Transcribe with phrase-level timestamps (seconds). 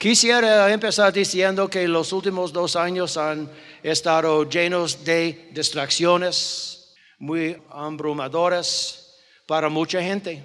[0.00, 3.50] Quisiera empezar diciendo que los últimos dos años han
[3.82, 9.14] estado llenos de distracciones muy abrumadoras
[9.44, 10.42] para mucha gente,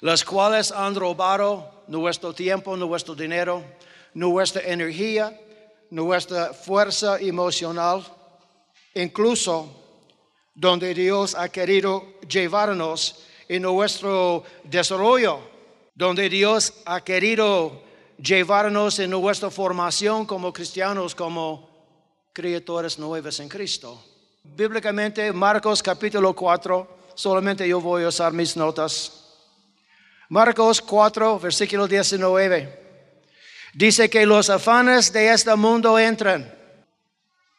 [0.00, 3.62] las cuales han robado nuestro tiempo, nuestro dinero,
[4.14, 5.38] nuestra energía,
[5.90, 8.02] nuestra fuerza emocional,
[8.94, 9.70] incluso
[10.54, 15.40] donde Dios ha querido llevarnos en nuestro desarrollo,
[15.94, 17.86] donde Dios ha querido
[18.18, 21.68] llevarnos en nuestra formación como cristianos, como
[22.32, 24.02] criaturas nuevas en Cristo.
[24.42, 29.24] Bíblicamente, Marcos capítulo 4, solamente yo voy a usar mis notas.
[30.28, 32.86] Marcos 4, versículo 19.
[33.74, 36.54] Dice que los afanes de este mundo entran.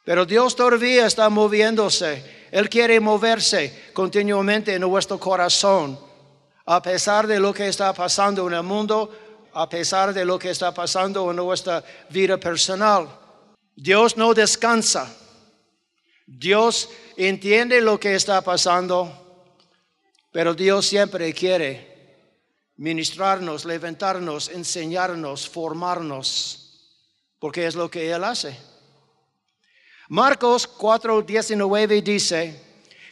[0.04, 2.48] Pero Dios todavía está moviéndose.
[2.52, 6.00] Él quiere moverse continuamente en nuestro corazón.
[6.66, 9.12] A pesar de lo que está pasando en el mundo,
[9.54, 13.08] a pesar de lo que está pasando en nuestra vida personal.
[13.76, 15.16] Dios no descansa.
[16.26, 19.12] Dios entiende lo que está pasando,
[20.32, 21.90] pero Dios siempre quiere
[22.78, 26.96] ministrarnos, levantarnos, enseñarnos, formarnos,
[27.40, 28.58] porque es lo que Él hace.
[30.10, 32.62] Marcos 4:19 dice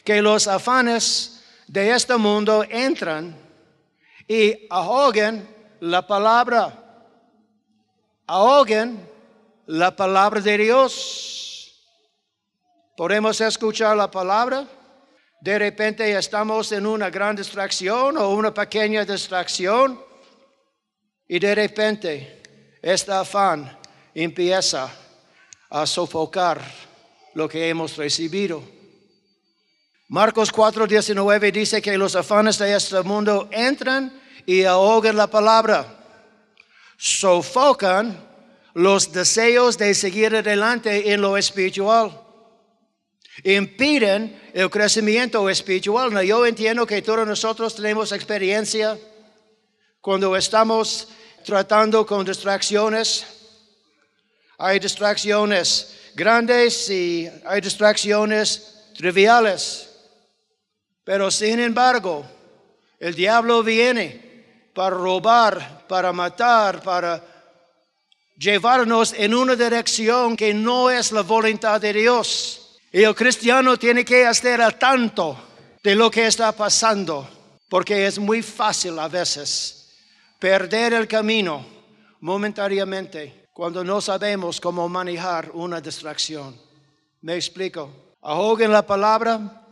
[0.04, 3.36] que los afanes de este mundo entran
[4.26, 5.46] y ahogan
[5.80, 6.72] la palabra,
[8.26, 9.08] ahogan
[9.66, 11.72] la palabra de Dios.
[12.96, 14.66] Podemos escuchar la palabra.
[15.40, 20.00] De repente estamos en una gran distracción o una pequeña distracción
[21.28, 23.78] y de repente este afán
[24.14, 24.90] empieza
[25.70, 26.60] a sofocar
[27.34, 28.62] lo que hemos recibido.
[30.08, 34.12] Marcos 4:19 dice que los afanes de este mundo entran
[34.48, 35.86] y ahogan la palabra,
[36.96, 38.18] sofocan
[38.72, 42.18] los deseos de seguir adelante en lo espiritual,
[43.44, 46.22] impiden el crecimiento espiritual.
[46.22, 48.98] Yo entiendo que todos nosotros tenemos experiencia
[50.00, 51.08] cuando estamos
[51.44, 53.26] tratando con distracciones.
[54.56, 59.90] Hay distracciones grandes y hay distracciones triviales.
[61.04, 62.24] Pero sin embargo,
[62.98, 64.27] el diablo viene
[64.78, 67.20] para robar, para matar, para
[68.38, 72.78] llevarnos en una dirección que no es la voluntad de Dios.
[72.92, 75.36] Y el cristiano tiene que estar al tanto
[75.82, 77.28] de lo que está pasando,
[77.68, 79.96] porque es muy fácil a veces
[80.38, 81.66] perder el camino
[82.20, 86.56] momentáneamente cuando no sabemos cómo manejar una distracción.
[87.22, 88.14] ¿Me explico?
[88.22, 89.66] Ahogan la palabra,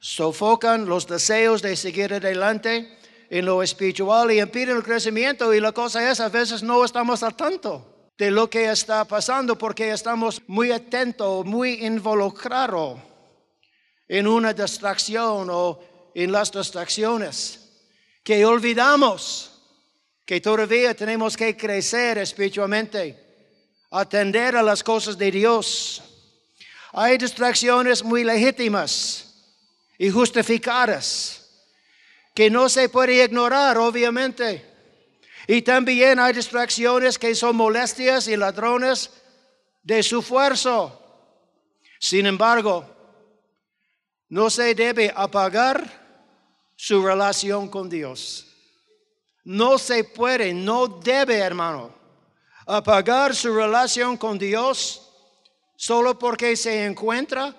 [0.00, 2.97] sofocan los deseos de seguir adelante
[3.30, 7.22] en lo espiritual y impiden el crecimiento y la cosa es a veces no estamos
[7.22, 12.98] al tanto de lo que está pasando porque estamos muy atentos, muy involucrados
[14.08, 15.78] en una distracción o
[16.14, 17.60] en las distracciones,
[18.24, 19.52] que olvidamos
[20.24, 23.16] que todavía tenemos que crecer espiritualmente,
[23.90, 26.02] atender a las cosas de Dios.
[26.92, 29.34] Hay distracciones muy legítimas
[29.96, 31.47] y justificadas
[32.38, 34.64] que no se puede ignorar, obviamente.
[35.48, 39.10] Y también hay distracciones que son molestias y ladrones
[39.82, 41.02] de su esfuerzo.
[41.98, 42.88] Sin embargo,
[44.28, 45.82] no se debe apagar
[46.76, 48.46] su relación con Dios.
[49.42, 51.92] No se puede, no debe, hermano,
[52.68, 55.10] apagar su relación con Dios
[55.74, 57.52] solo porque se encuentra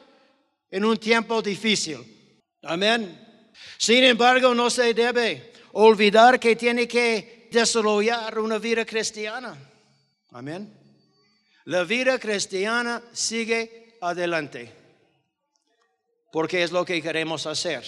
[0.71, 2.41] en un tiempo difícil.
[2.61, 3.28] Amén.
[3.77, 9.57] Sin embargo, no se debe olvidar que tiene que desarrollar una vida cristiana.
[10.31, 10.75] Amén.
[11.65, 14.73] La vida cristiana sigue adelante,
[16.31, 17.83] porque es lo que queremos hacer.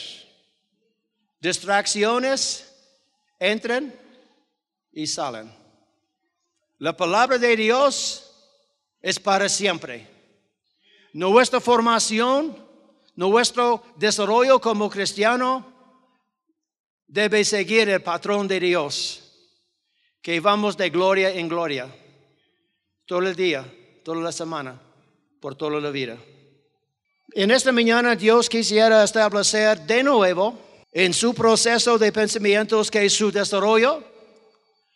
[1.39, 2.71] Distracciones
[3.39, 3.93] entran
[4.91, 5.51] y salen.
[6.77, 8.31] La palabra de Dios
[9.01, 10.07] es para siempre.
[11.13, 12.55] Nuestra formación,
[13.15, 15.65] nuestro desarrollo como cristiano
[17.07, 19.21] debe seguir el patrón de Dios,
[20.21, 21.93] que vamos de gloria en gloria.
[23.05, 23.65] todo el día,
[24.05, 24.79] toda la semana,
[25.41, 26.17] por toda la vida.
[27.33, 30.57] En esta mañana Dios quisiera establecer de nuevo
[30.91, 34.03] en su proceso de pensamientos que su desarrollo,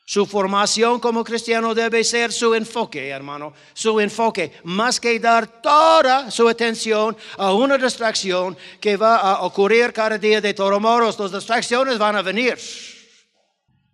[0.07, 6.29] su formación como cristiano debe ser su enfoque, hermano, su enfoque, más que dar toda
[6.29, 11.17] su atención a una distracción que va a ocurrir cada día de todos modos.
[11.17, 12.55] Las distracciones van a venir,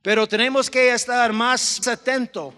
[0.02, 2.54] pero tenemos que estar más atentos,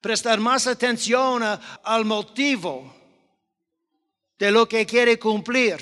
[0.00, 1.42] prestar más atención
[1.84, 2.94] al motivo
[4.38, 5.78] de lo que quiere cumplir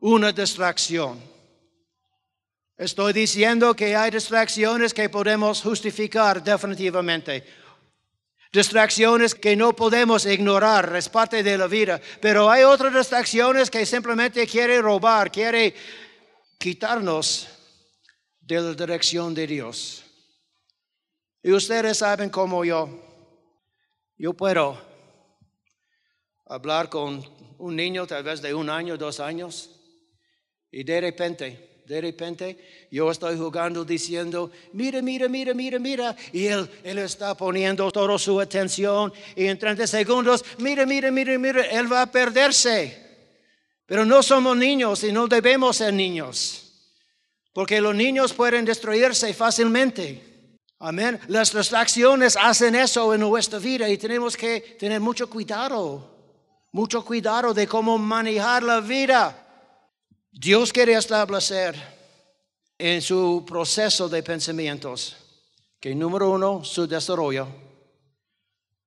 [0.00, 1.33] una distracción.
[2.76, 7.44] Estoy diciendo que hay distracciones que podemos justificar definitivamente.
[8.52, 12.00] Distracciones que no podemos ignorar, es parte de la vida.
[12.20, 15.74] Pero hay otras distracciones que simplemente quiere robar, quiere
[16.58, 17.48] quitarnos
[18.40, 20.04] de la dirección de Dios.
[21.42, 22.88] Y ustedes saben cómo yo,
[24.16, 24.80] yo puedo
[26.46, 27.24] hablar con
[27.58, 29.70] un niño tal vez de un año, dos años,
[30.70, 36.46] y de repente, de repente, yo estoy jugando diciendo, mira, mira, mira, mira, mira, y
[36.46, 41.62] él, él está poniendo toda su atención, y en 30 segundos, mira, mira, mira, mira,
[41.62, 43.02] él va a perderse.
[43.86, 46.72] Pero no somos niños y no debemos ser niños,
[47.52, 50.22] porque los niños pueden destruirse fácilmente.
[50.78, 51.20] Amén.
[51.28, 56.14] Las distracciones hacen eso en nuestra vida y tenemos que tener mucho cuidado,
[56.72, 59.43] mucho cuidado de cómo manejar la vida.
[60.36, 61.76] Dios quiere establecer
[62.76, 65.16] en su proceso de pensamientos
[65.78, 67.46] que número uno, su desarrollo,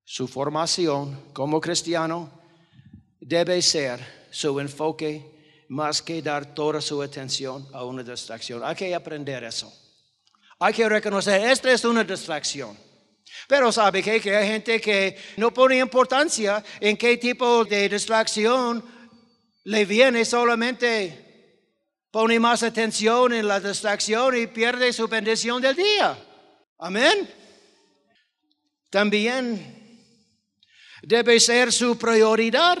[0.04, 2.30] su formación como cristiano
[3.18, 8.62] debe ser su enfoque más que dar toda su atención a una distracción.
[8.62, 9.72] Hay que aprender eso.
[10.58, 12.76] Hay que reconocer, esta es una distracción.
[13.48, 18.84] Pero sabe que, que hay gente que no pone importancia en qué tipo de distracción
[19.64, 21.27] le viene, solamente
[22.10, 26.18] pone más atención en la distracción y pierde su bendición del día.
[26.78, 27.28] Amén.
[28.90, 29.78] También
[31.02, 32.78] debe ser su prioridad,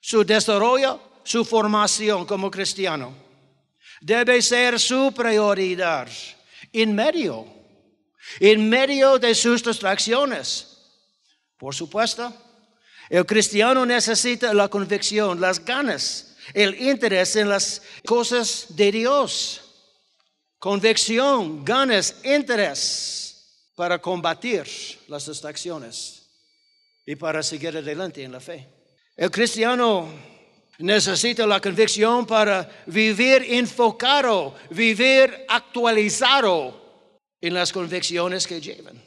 [0.00, 3.14] su desarrollo, su formación como cristiano.
[4.00, 6.08] Debe ser su prioridad
[6.72, 7.46] en medio,
[8.40, 10.68] en medio de sus distracciones.
[11.58, 12.32] Por supuesto,
[13.08, 19.60] el cristiano necesita la convicción, las ganas, el interés en las cosas de Dios.
[20.58, 24.66] Convicción, ganas, interés para combatir
[25.08, 26.28] las distracciones
[27.04, 28.68] y para seguir adelante en la fe.
[29.16, 30.08] El cristiano
[30.78, 36.80] necesita la convicción para vivir enfocado, vivir actualizado
[37.40, 39.02] en las convicciones que llevan.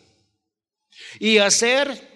[1.19, 2.14] Y hacer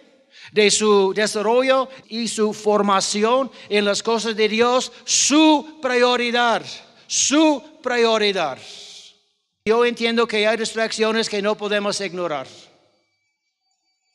[0.51, 6.65] de su desarrollo y su formación en las cosas de Dios su prioridad,
[7.07, 8.57] su prioridad.
[9.65, 12.47] Yo entiendo que hay distracciones que no podemos ignorar.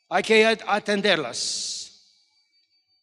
[0.09, 1.85] Hay que atenderlas.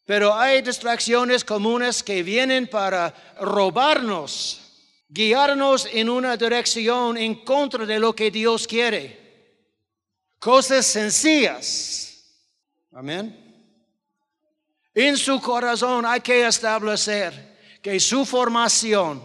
[0.06, 4.60] Pero hay distracciones comunes que vienen para robarnos,
[5.08, 9.20] guiarnos en una dirección en contra de lo que Dios quiere.
[10.40, 12.11] Cosas sencillas.
[12.94, 13.52] Amén.
[14.94, 19.22] En su corazón hay que establecer que su formación,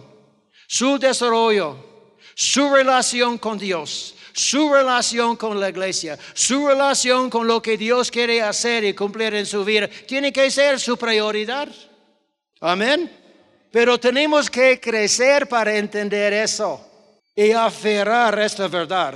[0.67, 7.61] su desarrollo, su relación con Dios, su relación con la iglesia, su relación con lo
[7.61, 11.67] que Dios quiere hacer y cumplir en su vida, tiene que ser su prioridad.
[12.61, 13.11] Amén.
[13.71, 16.79] Pero tenemos que crecer para entender eso
[17.35, 19.15] y aferrar esta verdad.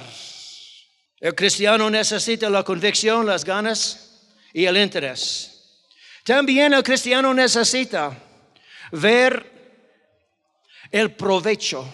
[1.20, 4.11] El cristiano necesita la convicción, las ganas
[4.53, 5.79] y el interés.
[6.24, 8.15] También el cristiano necesita
[8.91, 9.51] ver
[10.91, 11.88] el provecho,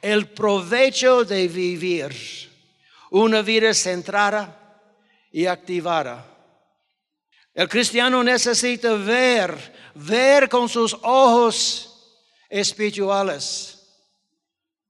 [0.00, 2.14] el provecho de vivir
[3.10, 4.54] una vida centrada
[5.32, 6.24] y activada.
[7.54, 12.16] El cristiano necesita ver, ver con sus ojos
[12.48, 13.74] espirituales,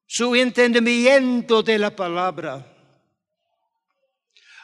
[0.06, 2.64] su entendimiento de la palabra,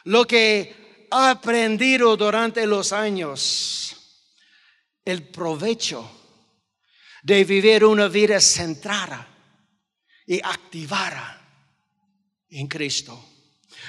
[0.03, 0.84] lo que
[1.15, 3.95] aprendido durante los años,
[5.03, 6.09] el provecho
[7.23, 9.27] de vivir una vida centrada
[10.27, 11.41] y activada
[12.49, 13.23] en Cristo.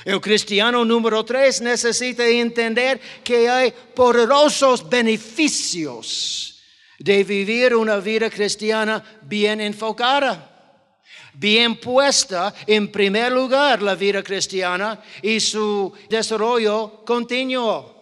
[0.04, 6.62] El cristiano número tres necesita entender que hay poderosos beneficios
[6.99, 10.56] de vivir una vida cristiana bien enfocada.
[11.35, 17.95] Bien puesta en primer lugar la vida cristiana y su desarrollo continuo.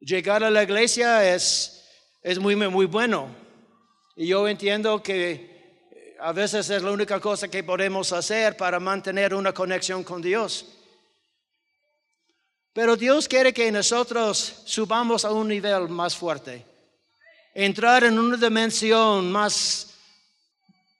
[0.00, 1.84] Llegar a la iglesia es,
[2.22, 3.28] es muy, muy bueno.
[4.14, 5.56] Y yo entiendo que
[6.20, 10.66] a veces es la única cosa que podemos hacer para mantener una conexión con Dios.
[12.72, 16.64] Pero Dios quiere que nosotros subamos a un nivel más fuerte,
[17.54, 19.95] entrar en una dimensión más,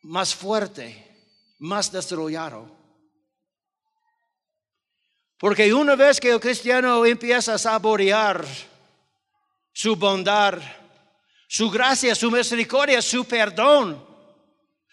[0.06, 1.04] más fuerte,
[1.58, 2.70] más desarrollado.
[5.38, 8.44] Porque una vez que el cristiano empieza a saborear
[9.72, 10.58] su bondad,
[11.48, 14.02] su gracia, su misericordia, su perdón,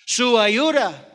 [0.05, 1.09] su ayuda,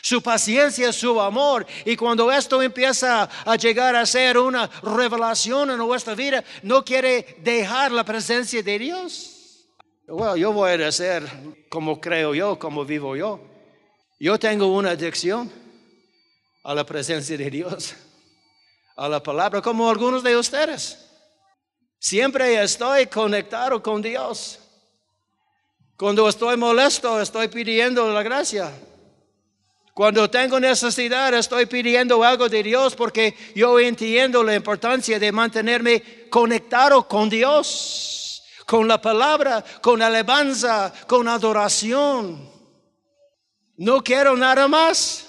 [0.00, 1.66] su paciencia, su amor.
[1.84, 7.36] Y cuando esto empieza a llegar a ser una revelación en nuestra vida, no quiere
[7.40, 9.39] dejar la presencia de Dios.
[10.12, 11.22] Bueno, yo voy a decir
[11.68, 13.38] como creo yo, como vivo yo.
[14.18, 15.48] Yo tengo una adicción
[16.64, 17.94] a la presencia de Dios,
[18.96, 20.98] a la palabra, como algunos de ustedes.
[22.00, 24.58] Siempre estoy conectado con Dios.
[25.96, 28.72] Cuando estoy molesto, estoy pidiendo la gracia.
[29.94, 36.28] Cuando tengo necesidad, estoy pidiendo algo de Dios porque yo entiendo la importancia de mantenerme
[36.28, 38.29] conectado con Dios,
[38.70, 42.48] con la palabra, con alabanza, con adoración.
[43.78, 45.26] No quiero nada más.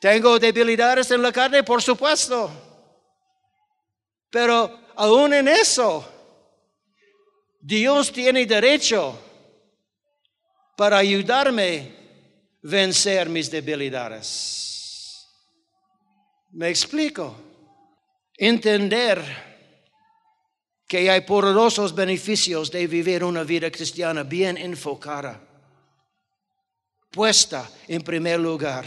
[0.00, 2.48] Tengo debilidades en la carne, por supuesto.
[4.30, 6.08] Pero aún en eso,
[7.60, 9.18] Dios tiene derecho
[10.76, 15.26] para ayudarme a vencer mis debilidades.
[16.52, 17.34] Me explico.
[18.38, 19.55] Entender
[20.86, 25.40] que hay poderosos beneficios de vivir una vida cristiana bien enfocada,
[27.10, 28.86] puesta en primer lugar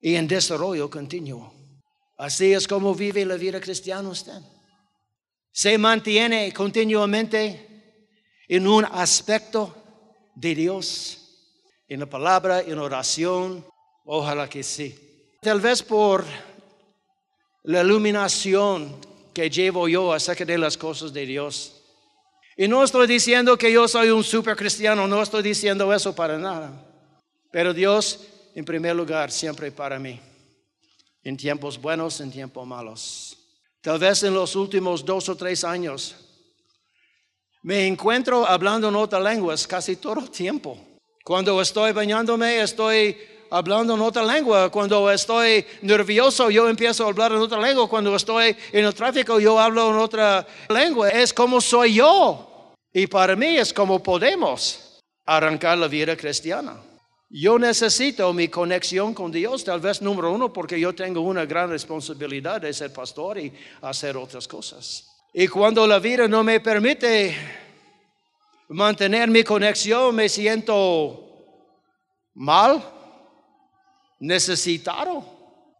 [0.00, 1.52] y en desarrollo continuo.
[2.16, 4.40] Así es como vive la vida cristiana usted.
[5.52, 8.08] Se mantiene continuamente
[8.48, 9.74] en un aspecto
[10.34, 11.18] de Dios,
[11.86, 13.64] en la palabra, en oración.
[14.04, 14.98] Ojalá que sí.
[15.40, 16.24] Tal vez por
[17.62, 18.96] la iluminación
[19.34, 21.82] que llevo yo acerca de las cosas de Dios.
[22.56, 26.38] Y no estoy diciendo que yo soy un super cristiano, no estoy diciendo eso para
[26.38, 26.72] nada.
[27.50, 28.20] Pero Dios,
[28.54, 30.20] en primer lugar, siempre para mí
[31.24, 33.36] en tiempos buenos, en tiempos malos.
[33.80, 36.16] Tal vez en los últimos dos o tres años
[37.62, 40.78] me encuentro hablando en otras lenguas casi todo el tiempo.
[41.24, 43.16] Cuando estoy bañándome, estoy
[43.50, 44.70] hablando en otra lengua.
[44.70, 47.88] Cuando estoy nervioso, yo empiezo a hablar en otra lengua.
[47.88, 51.08] Cuando estoy en el tráfico, yo hablo en otra lengua.
[51.08, 52.72] Es como soy yo.
[52.92, 56.76] Y para mí es como podemos arrancar la vida cristiana.
[57.30, 61.68] Yo necesito mi conexión con Dios, tal vez número uno, porque yo tengo una gran
[61.68, 65.08] responsabilidad de ser pastor y hacer otras cosas.
[65.32, 67.36] Y cuando la vida no me permite
[68.68, 71.24] mantener mi conexión, me siento
[72.34, 72.80] mal,
[74.26, 75.24] necesitado.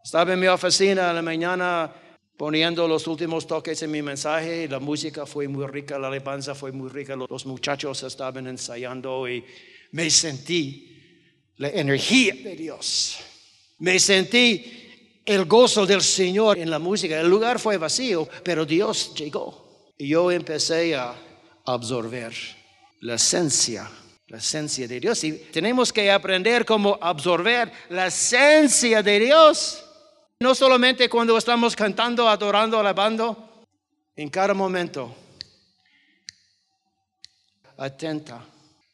[0.03, 1.91] Estaba en mi oficina en la mañana
[2.37, 6.53] poniendo los últimos toques en mi mensaje y la música fue muy rica, la alabanza
[6.53, 9.43] fue muy rica, los muchachos estaban ensayando y
[9.91, 10.95] me sentí
[11.57, 13.17] la energía de Dios.
[13.79, 17.19] Me sentí el gozo del Señor en la música.
[17.19, 19.93] El lugar fue vacío, pero Dios llegó.
[19.97, 21.15] Y yo empecé a
[21.65, 22.33] absorber
[23.01, 23.89] la esencia,
[24.27, 25.23] la esencia de Dios.
[25.23, 29.83] Y tenemos que aprender cómo absorber la esencia de Dios.
[30.39, 33.65] No solamente cuando estamos cantando, adorando, alabando,
[34.15, 35.15] en cada momento.
[37.77, 38.45] Atenta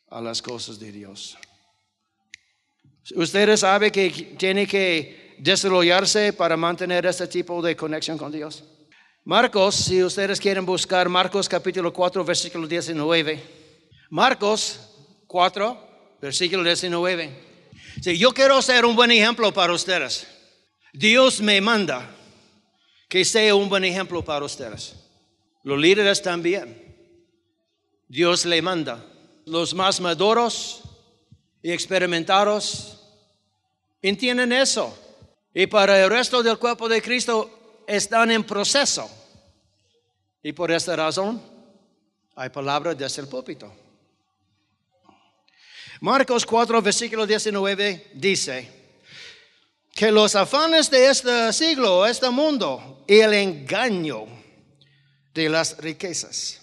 [0.10, 1.38] a las cosas de Dios.
[3.16, 8.64] Ustedes saben que tiene que desarrollarse para mantener este tipo de conexión con Dios.
[9.24, 13.62] Marcos, si ustedes quieren buscar Marcos capítulo 4, versículo 19.
[14.10, 14.91] Marcos
[15.32, 17.32] 4, versículo 19.
[18.02, 20.28] Si yo quiero ser un buen ejemplo para ustedes.
[20.92, 22.14] Dios me manda
[23.08, 24.94] que sea un buen ejemplo para ustedes.
[25.64, 26.98] Los líderes también.
[28.10, 29.06] Dios le manda.
[29.46, 30.82] Los más maduros
[31.64, 33.00] y experimentados
[34.02, 34.94] entienden eso.
[35.54, 39.10] Y para el resto del cuerpo de Cristo están en proceso.
[40.44, 41.42] Y por esta razón
[42.36, 43.81] hay palabras desde el púlpito.
[46.02, 48.70] Marcos 4, versículo 19 dice
[49.94, 54.26] que los afanes de este siglo, este mundo y el engaño
[55.34, 56.62] de las riquezas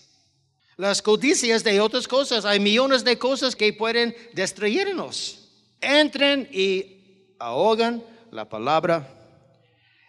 [0.78, 2.44] las codicias de otras cosas.
[2.44, 5.50] Hay millones de cosas que pueden destruirnos.
[5.80, 9.06] Entren y ahogan la palabra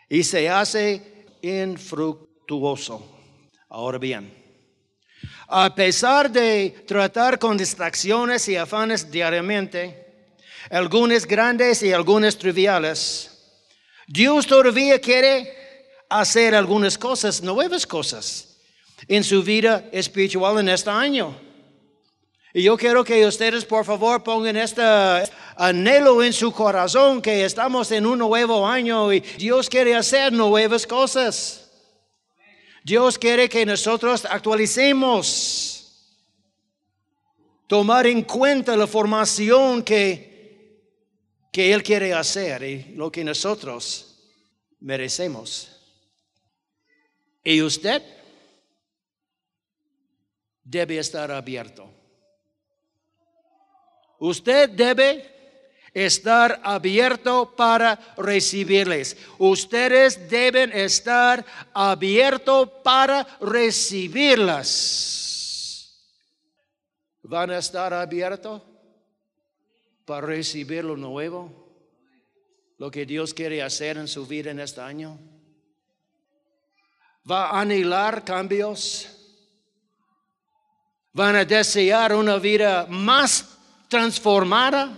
[0.07, 3.03] y se hace infructuoso.
[3.67, 4.31] Ahora bien,
[5.49, 10.05] a pesar de tratar con distracciones y afanes diariamente,
[10.69, 13.31] algunas grandes y algunas triviales,
[14.07, 15.51] Dios todavía quiere
[16.07, 18.57] hacer algunas cosas, nuevas cosas
[19.07, 21.35] en su vida espiritual en este año.
[22.53, 24.83] Y yo quiero que ustedes por favor pongan este
[25.55, 30.85] anhelo en su corazón que estamos en un nuevo año y Dios quiere hacer nuevas
[30.85, 31.58] cosas.
[32.89, 36.17] Dios quiere que nosotros actualicemos,
[37.67, 40.89] tomar en cuenta la formación que,
[41.51, 44.27] que Él quiere hacer y lo que nosotros
[44.79, 45.71] merecemos.
[47.43, 48.01] ¿Y usted?
[50.63, 51.89] debe estar abierto.
[54.19, 55.38] Usted debe
[55.93, 59.17] estar abierto para recibirles.
[59.37, 64.75] Ustedes deben estar abiertos para recibirlas.
[67.23, 68.61] ¿Van a estar abiertos
[70.05, 71.67] para recibir lo nuevo?
[72.77, 75.19] Lo que Dios quiere hacer en su vida en este año.
[77.29, 79.15] ¿Va a anhelar cambios?
[81.13, 84.89] van a desear una vida más transformada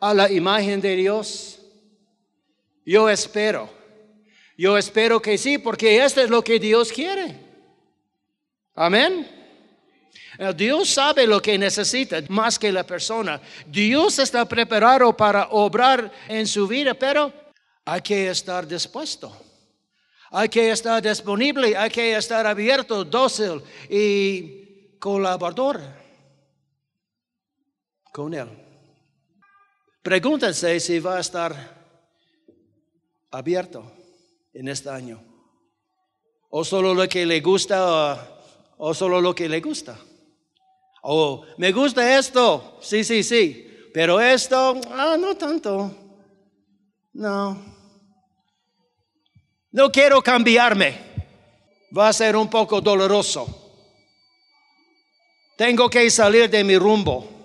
[0.00, 1.60] a la imagen de Dios?
[2.84, 3.68] Yo espero.
[4.56, 7.38] Yo espero que sí, porque esto es lo que Dios quiere.
[8.74, 9.26] Amén.
[10.56, 13.40] Dios sabe lo que necesita más que la persona.
[13.66, 17.32] Dios está preparado para obrar en su vida, pero
[17.84, 19.36] hay que estar dispuesto.
[20.30, 25.80] Hay que estar disponible, hay que estar abierto, dócil y colaborador
[28.12, 28.67] con Él.
[30.08, 31.52] Pregúntense si va a estar
[33.30, 33.92] abierto
[34.54, 35.22] en este año.
[36.48, 38.40] O solo lo que le gusta
[38.78, 39.98] o, solo lo que le gusta.
[41.02, 43.90] O me gusta esto, sí, sí, sí.
[43.92, 45.94] Pero esto, ah, no tanto.
[47.12, 47.62] No.
[49.70, 50.96] No quiero cambiarme.
[51.94, 53.46] Va a ser un poco doloroso.
[55.58, 57.37] Tengo que salir de mi rumbo.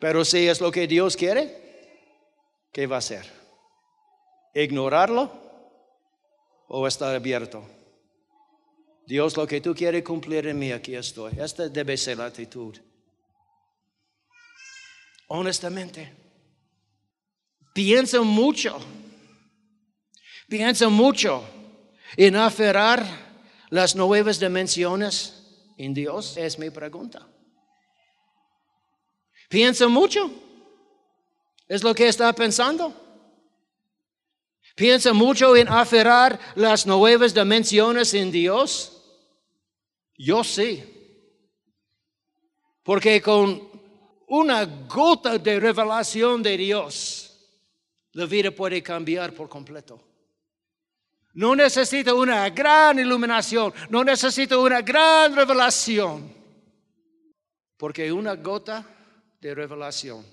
[0.00, 1.54] Pero si es lo que Dios quiere,
[2.72, 3.30] ¿qué va a hacer?
[4.54, 5.30] ¿Ignorarlo
[6.68, 7.62] o estar abierto?
[9.06, 11.32] Dios, lo que tú quieres cumplir en mí, aquí estoy.
[11.38, 12.76] Esta debe ser la actitud.
[15.28, 16.12] Honestamente,
[17.72, 18.78] piensa mucho,
[20.48, 21.44] piensa mucho
[22.16, 23.04] en aferrar
[23.70, 25.36] las nuevas dimensiones
[25.76, 26.36] en Dios?
[26.36, 27.26] Es mi pregunta.
[29.50, 30.30] ¿Piensa mucho?
[31.66, 32.94] ¿Es lo que está pensando?
[34.76, 39.02] ¿Piensa mucho en aferrar las nuevas dimensiones en Dios?
[40.16, 40.84] Yo sí.
[42.84, 43.68] Porque con
[44.28, 47.36] una gota de revelación de Dios,
[48.12, 50.00] la vida puede cambiar por completo.
[51.32, 56.32] No necesito una gran iluminación, no necesito una gran revelación,
[57.76, 58.98] porque una gota
[59.40, 60.24] de revelación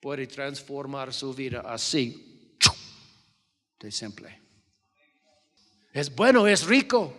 [0.00, 2.56] puede transformar su vida así,
[3.80, 4.40] de simple.
[5.92, 7.12] Es bueno, es rico,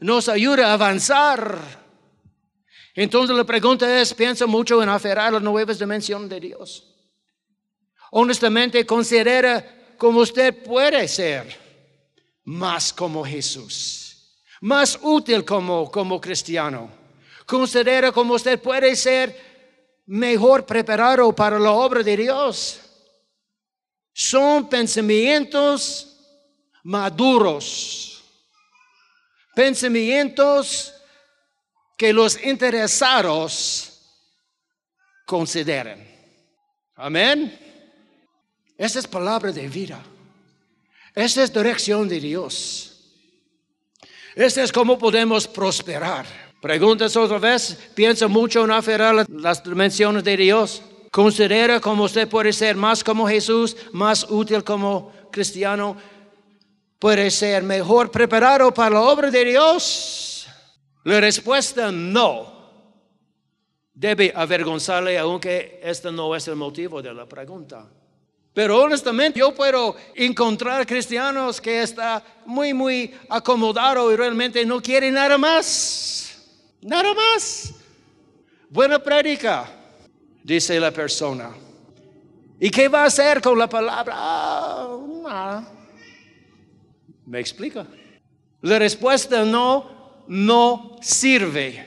[0.00, 1.58] nos ayuda a avanzar.
[2.94, 6.86] Entonces la pregunta es, ¿piensa mucho en aferrar las nuevas dimensiones de Dios?
[8.12, 11.56] Honestamente, considera como usted puede ser
[12.44, 16.99] más como Jesús, más útil como, como cristiano.
[17.50, 19.36] Considera como usted puede ser
[20.06, 22.80] mejor preparado para la obra de Dios.
[24.12, 26.16] Son pensamientos
[26.84, 28.22] maduros,
[29.52, 30.94] pensamientos
[31.98, 34.00] que los interesados
[35.26, 36.06] consideren.
[36.94, 37.58] Amén.
[38.78, 40.00] Esa es palabra de vida.
[41.16, 43.10] Esa es dirección de Dios.
[44.36, 46.49] Esa es cómo podemos prosperar.
[46.60, 47.90] Preguntas otra vez.
[47.94, 50.82] Piensa mucho en aferrar las dimensiones de Dios.
[51.10, 55.96] Considera cómo usted puede ser más como Jesús, más útil como cristiano.
[56.98, 60.46] Puede ser mejor preparado para la obra de Dios.
[61.04, 62.60] La respuesta no
[63.94, 67.88] debe avergonzarle, aunque este no es el motivo de la pregunta.
[68.52, 75.14] Pero honestamente yo puedo encontrar cristianos que está muy, muy acomodado y realmente no quieren
[75.14, 76.29] nada más.
[76.82, 77.74] Nada más.
[78.68, 79.68] Buena prédica,
[80.42, 81.50] dice la persona.
[82.58, 84.14] ¿Y qué va a hacer con la palabra?
[84.16, 85.72] Ah, nada.
[87.26, 87.86] ¿Me explica?
[88.62, 91.86] La respuesta no, no sirve.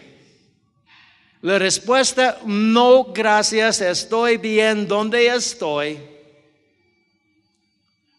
[1.42, 6.00] La respuesta no, gracias, estoy bien donde estoy.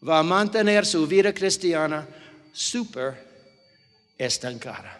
[0.07, 2.07] Va a mantener su vida cristiana
[2.53, 3.15] súper
[4.17, 4.94] estancada.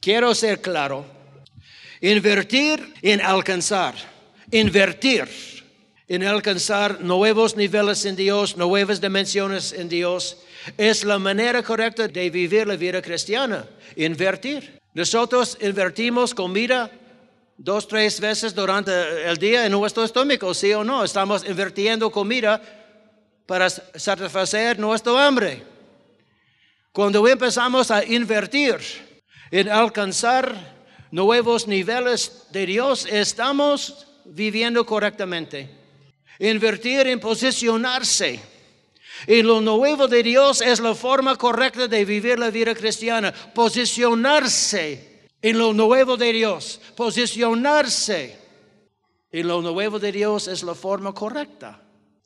[0.00, 1.04] Quiero ser claro.
[2.00, 3.94] Invertir en alcanzar.
[4.50, 5.28] Invertir
[6.08, 10.38] en alcanzar nuevos niveles en Dios, nuevas dimensiones en Dios,
[10.76, 13.66] es la manera correcta de vivir la vida cristiana.
[13.94, 14.80] Invertir.
[14.94, 16.90] Nosotros invertimos comida
[17.56, 18.90] dos, tres veces durante
[19.28, 21.04] el día en nuestro estómago, sí o no.
[21.04, 22.60] Estamos invirtiendo comida
[23.46, 25.62] para satisfacer nuestro hambre.
[26.90, 28.78] Cuando empezamos a invertir
[29.50, 30.54] en alcanzar
[31.10, 35.68] nuevos niveles de Dios, estamos viviendo correctamente.
[36.38, 38.40] Invertir en posicionarse
[39.26, 43.32] en lo nuevo de Dios es la forma correcta de vivir la vida cristiana.
[43.32, 46.80] Posicionarse en lo nuevo de Dios.
[46.96, 48.38] Posicionarse
[49.30, 51.82] en lo nuevo de Dios es la forma correcta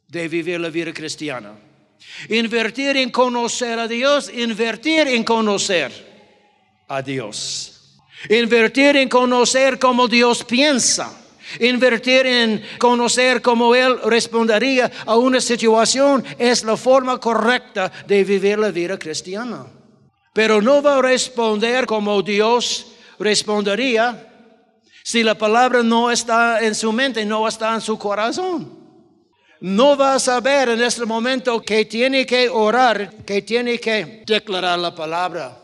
[0.06, 1.58] de vivir la vida cristiana.
[2.28, 6.13] Invertir en conocer a Dios, invertir en conocer
[6.88, 8.00] a Dios.
[8.28, 11.12] Invertir en conocer cómo Dios piensa.
[11.60, 18.58] Invertir en conocer cómo Él respondería a una situación es la forma correcta de vivir
[18.58, 19.66] la vida cristiana.
[20.32, 22.86] Pero no va a responder como Dios
[23.18, 24.30] respondería
[25.04, 28.84] si la palabra no está en su mente, no está en su corazón.
[29.60, 34.78] No va a saber en este momento que tiene que orar, que tiene que declarar
[34.78, 35.56] la palabra,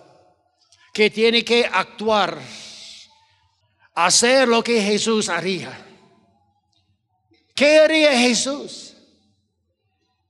[0.92, 2.40] que tiene que actuar
[3.94, 5.86] hacer lo que Jesús haría.
[7.54, 8.94] ¿Qué haría Jesús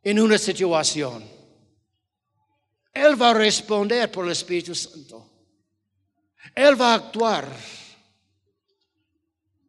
[0.03, 1.29] en una situación?
[2.93, 5.31] Él va a responder por el Espíritu Santo.
[6.55, 7.49] Él va a actuar.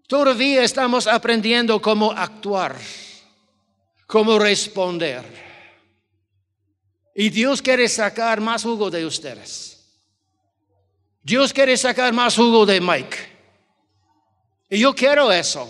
[0.07, 2.75] Todavía estamos aprendiendo cómo actuar,
[4.07, 5.23] cómo responder.
[7.13, 9.80] Y Dios quiere sacar más jugo de ustedes.
[11.23, 13.17] Dios quiere sacar más jugo de Mike.
[14.69, 15.69] Y yo quiero eso.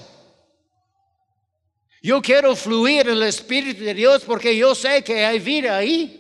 [2.01, 6.17] Yo quiero fluir el Espíritu de Dios porque yo sé que hay vida ahí.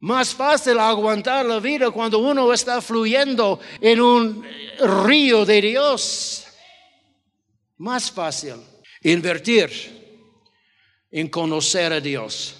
[0.00, 4.44] Más fácil aguantar la vida cuando uno está fluyendo en un
[5.04, 6.44] río de Dios.
[7.76, 8.56] Más fácil
[9.02, 9.70] invertir
[11.10, 12.56] en conocer a Dios.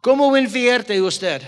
[0.00, 1.42] ¿Cómo invierte usted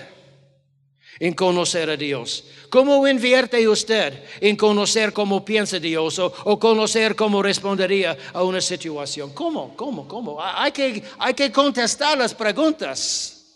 [1.21, 2.45] en conocer a Dios?
[2.71, 9.33] ¿Cómo invierte usted en conocer cómo piensa Dios o, conocer cómo respondería a una situación?
[9.33, 9.75] ¿Cómo?
[9.77, 10.07] ¿Cómo?
[10.07, 10.39] ¿Cómo?
[10.43, 13.47] Hay que, hay que contestar las preguntas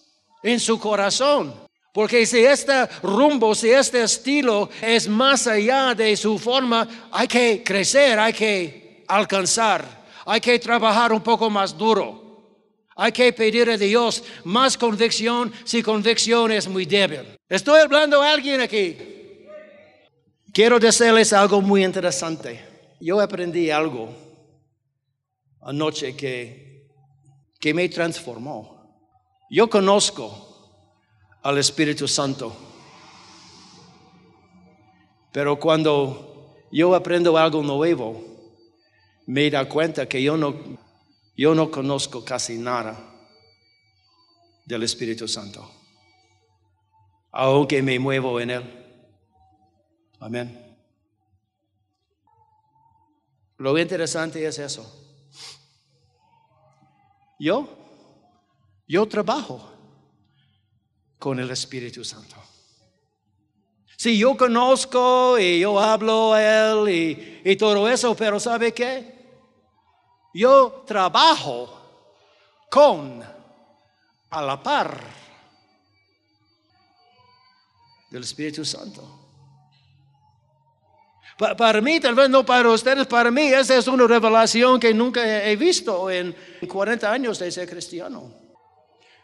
[0.42, 1.54] en su corazón.
[1.92, 7.62] Porque si este rumbo, si este estilo es más allá de su forma, hay que
[7.62, 9.86] crecer, hay que alcanzar,
[10.24, 12.22] hay que trabajar un poco más duro.
[12.96, 17.38] Hay que pedir a Dios más convicción si convicción es muy débil.
[17.52, 18.96] Estoy hablando a alguien aquí.
[20.54, 22.64] Quiero decirles algo muy interesante.
[22.98, 24.08] Yo aprendí algo
[25.60, 26.88] anoche que,
[27.60, 29.04] que me transformó.
[29.50, 30.80] Yo conozco
[31.42, 32.56] al Espíritu Santo.
[35.30, 38.24] Pero cuando yo aprendo algo nuevo,
[39.26, 40.54] me da cuenta que yo no,
[41.36, 42.98] yo no conozco casi nada
[44.64, 45.81] del Espíritu Santo,
[47.32, 48.62] aunque me muevo en Él.
[50.20, 50.76] Amén.
[53.56, 54.98] Lo interesante es eso.
[57.38, 57.68] Yo,
[58.86, 59.68] yo trabajo
[61.18, 62.36] con el Espíritu Santo.
[63.96, 69.22] Si yo conozco y yo hablo a Él y, y todo eso, pero ¿sabe qué?
[70.34, 71.80] Yo trabajo
[72.68, 73.22] con,
[74.30, 75.21] a la par
[78.12, 79.20] del Espíritu Santo.
[81.38, 84.92] Pa para mí, tal vez no para ustedes, para mí esa es una revelación que
[84.92, 86.36] nunca he visto en
[86.68, 88.30] 40 años de ser cristiano.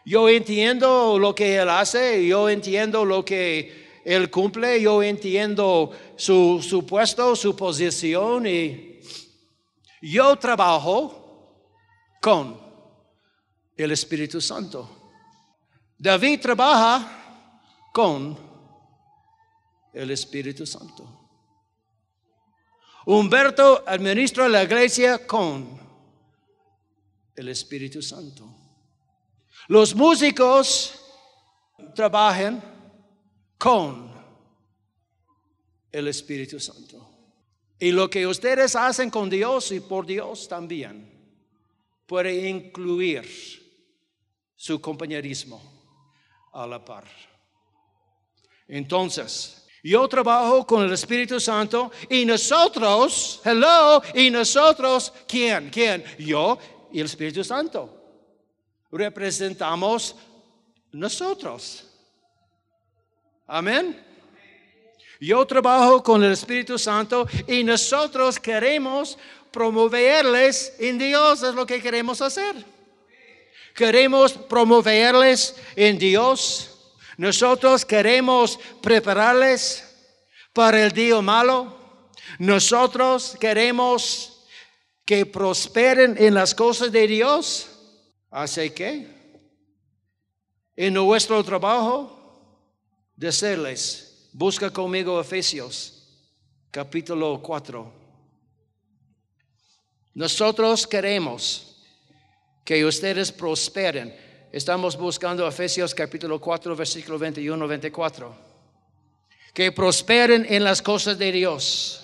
[0.03, 6.65] Yo entiendo lo que Él hace, yo entiendo lo que Él cumple, yo entiendo su,
[6.67, 8.99] su puesto, su posición y
[10.01, 11.63] yo trabajo
[12.19, 12.59] con
[13.77, 14.89] el Espíritu Santo.
[15.95, 17.07] David trabaja
[17.93, 18.48] con
[19.99, 21.27] el Espíritu Santo.
[23.05, 25.77] Humberto administra la iglesia con
[27.35, 28.47] el Espíritu Santo.
[29.67, 31.01] Los músicos
[31.93, 32.63] trabajan
[33.57, 34.09] con
[35.91, 37.05] el Espíritu Santo.
[37.77, 41.09] Y lo que ustedes hacen con Dios y por Dios también
[42.05, 43.27] puede incluir
[44.55, 45.61] su compañerismo
[46.53, 47.05] a la par.
[48.67, 55.69] Entonces, yo trabajo con el Espíritu Santo y nosotros, hello, y nosotros, ¿quién?
[55.69, 56.03] ¿Quién?
[56.17, 56.57] Yo
[56.91, 57.95] y el Espíritu Santo.
[58.91, 60.15] Representamos
[60.91, 61.85] nosotros.
[63.47, 64.05] Amén.
[65.21, 69.17] Yo trabajo con el Espíritu Santo y nosotros queremos
[69.51, 72.55] promoverles en Dios, es lo que queremos hacer.
[73.75, 76.68] Queremos promoverles en Dios.
[77.19, 79.83] Nosotros queremos prepararles
[80.53, 81.75] para el día malo.
[82.37, 84.45] Nosotros queremos
[85.03, 87.71] que prosperen en las cosas de Dios.
[88.31, 89.05] Así que,
[90.77, 92.71] en nuestro trabajo,
[93.17, 96.07] decirles, busca conmigo Efesios,
[96.71, 97.93] capítulo 4.
[100.13, 101.83] Nosotros queremos
[102.63, 104.28] que ustedes prosperen.
[104.51, 108.35] Estamos buscando Efesios capítulo 4, versículo 21, 24.
[109.53, 112.03] Que prosperen en las cosas de Dios.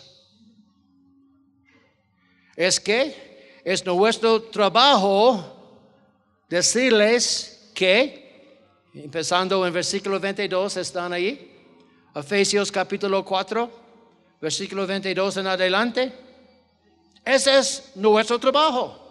[2.56, 5.44] Es que es nuestro trabajo
[6.48, 8.62] decirles que,
[8.94, 11.52] empezando en versículo 22, están ahí.
[12.14, 13.72] Efesios capítulo 4,
[14.40, 16.14] versículo 22 en adelante.
[17.26, 19.05] Ese es nuestro trabajo.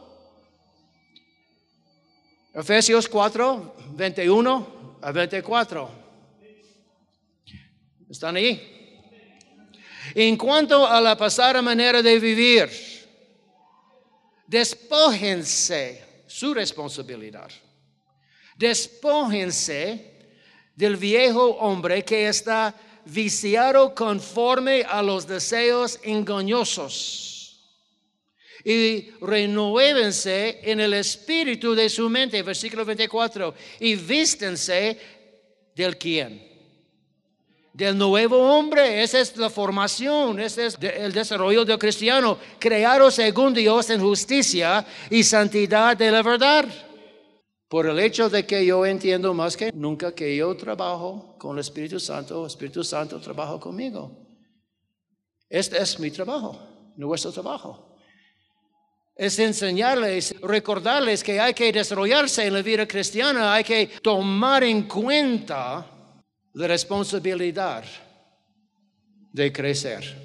[2.55, 5.91] Efesios 4, 21 a 24.
[8.09, 9.01] ¿Están ahí?
[10.15, 12.71] En cuanto a la pasada manera de vivir,
[14.47, 17.51] despójense su responsabilidad.
[18.57, 20.29] Despójense
[20.77, 22.73] del viejo hombre que está
[23.05, 27.34] viciado conforme a los deseos engañosos
[28.65, 34.99] y renuévense en el espíritu de su mente, versículo 24, y vístense
[35.77, 36.55] del quién.
[37.75, 43.53] Del nuevo hombre, esa es la formación, ese es el desarrollo del cristiano, creado según
[43.53, 46.67] Dios en justicia y santidad de la verdad.
[47.69, 51.61] Por el hecho de que yo entiendo más que nunca que yo trabajo con el
[51.61, 54.13] Espíritu Santo, el Espíritu Santo trabaja conmigo.
[55.49, 56.57] Este es mi trabajo,
[56.97, 57.84] nuestro trabajo
[59.17, 64.83] es enseñarles, recordarles que hay que desarrollarse en la vida cristiana, hay que tomar en
[64.83, 65.87] cuenta
[66.55, 67.85] la responsabilidad
[69.33, 70.25] de crecer.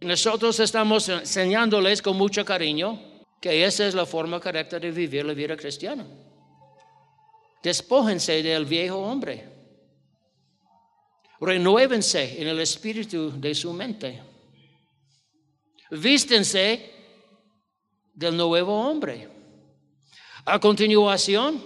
[0.00, 3.00] Nosotros estamos enseñándoles con mucho cariño
[3.40, 6.06] que esa es la forma correcta de vivir la vida cristiana.
[7.62, 9.48] Despójense del viejo hombre.
[11.40, 14.22] Renuévense en el espíritu de su mente.
[15.90, 16.95] Vístense
[18.16, 19.28] del nuevo hombre.
[20.46, 21.62] A continuación,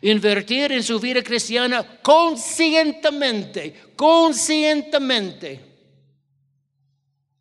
[0.00, 5.60] invertir en su vida cristiana conscientemente, conscientemente.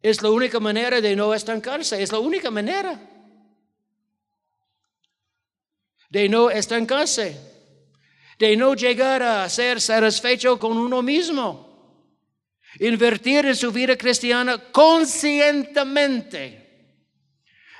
[0.01, 2.99] Es la única manera de no estancarse, es la única manera
[6.09, 7.37] de no estancarse,
[8.39, 11.69] de no llegar a ser satisfecho con uno mismo.
[12.79, 16.58] Invertir en su vida cristiana conscientemente.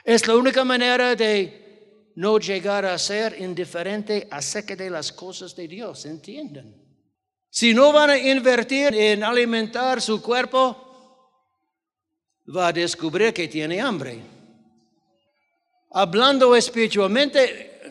[0.04, 5.68] Es la única manera de no llegar a ser indiferente acerca de las cosas de
[5.68, 6.76] Dios, ¿entienden?
[7.50, 10.86] Si no van a invertir en alimentar su cuerpo,
[12.56, 14.20] va a descubrir que tiene hambre.
[15.92, 17.82] Hablando espiritualmente,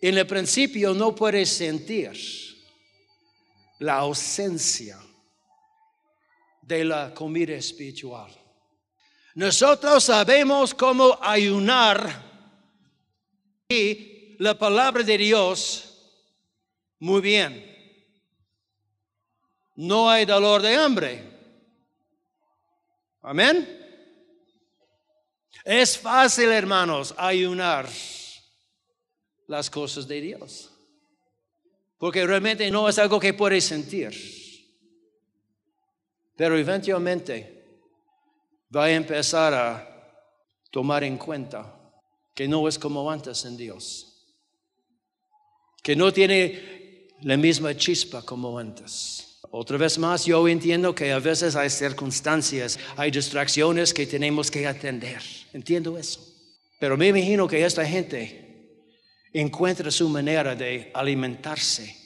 [0.00, 2.12] en el principio no puede sentir
[3.80, 4.98] la ausencia
[6.62, 8.47] de la comida espiritual.
[9.38, 12.24] Nosotros sabemos cómo ayunar
[13.68, 15.96] y la palabra de Dios
[16.98, 17.64] muy bien.
[19.76, 21.22] No hay dolor de hambre.
[23.22, 23.64] Amén.
[25.64, 27.88] Es fácil, hermanos, ayunar
[29.46, 30.72] las cosas de Dios.
[31.96, 34.12] Porque realmente no es algo que puedes sentir.
[36.34, 37.57] Pero eventualmente
[38.74, 39.88] va a empezar a
[40.70, 41.74] tomar en cuenta
[42.34, 44.36] que no es como antes en Dios,
[45.82, 49.40] que no tiene la misma chispa como antes.
[49.50, 54.66] Otra vez más, yo entiendo que a veces hay circunstancias, hay distracciones que tenemos que
[54.66, 55.22] atender.
[55.52, 56.20] Entiendo eso.
[56.78, 58.48] Pero me imagino que esta gente
[59.32, 61.96] encuentra su manera de alimentarse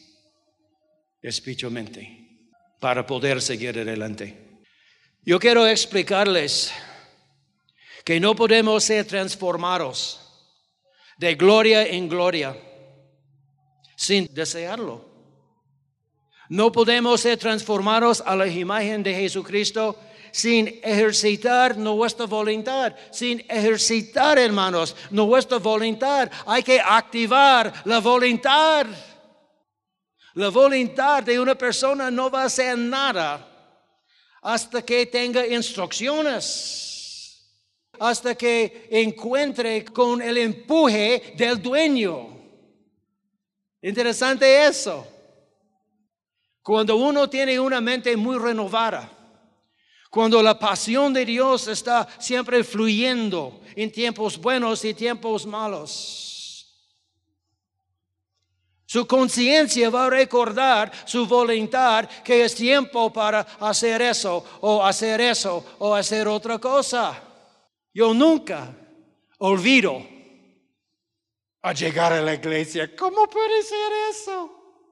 [1.21, 2.49] espiritualmente
[2.81, 4.52] para poder seguir adelante.
[5.25, 6.73] Yo quiero explicarles
[8.05, 10.19] que no podemos ser transformados
[11.17, 12.57] de gloria en gloria
[13.95, 15.05] sin desearlo.
[16.49, 19.97] No podemos ser transformados a la imagen de Jesucristo
[20.33, 26.33] sin ejercitar nuestra voluntad, sin ejercitar, hermanos, nuestra voluntad.
[26.47, 28.87] Hay que activar la voluntad.
[30.35, 33.52] La voluntad de una persona no va a hacer nada
[34.43, 37.49] hasta que tenga instrucciones,
[37.99, 42.29] hasta que encuentre con el empuje del dueño.
[43.81, 45.07] Interesante eso.
[46.63, 49.11] Cuando uno tiene una mente muy renovada,
[50.11, 56.32] cuando la pasión de Dios está siempre fluyendo en tiempos buenos y tiempos malos,
[58.93, 65.19] su conciencia va a recordar su voluntad que es tiempo para hacer eso o hacer
[65.19, 67.19] eso o hacer otra cosa.
[67.95, 68.71] Yo nunca
[69.39, 70.07] olvido
[71.63, 72.95] a llegar a la iglesia.
[72.95, 74.85] ¿Cómo puede ser eso?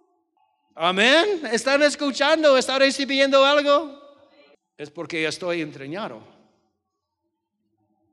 [0.77, 1.43] Amén.
[1.53, 2.57] ¿Están escuchando?
[2.57, 4.01] ¿Están recibiendo algo?
[4.79, 6.23] Es porque estoy entrenado.